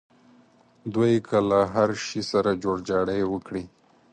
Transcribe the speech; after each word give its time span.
دوی 0.93 1.13
که 1.27 1.37
له 1.49 1.59
هر 1.73 1.89
شي 2.05 2.21
سره 2.31 2.51
جوړجاړی 2.63 3.21
وکړي. 3.31 3.63